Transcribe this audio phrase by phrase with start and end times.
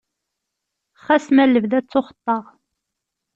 [1.03, 2.43] Xas ma lebda ttuxeṭṭaɣ.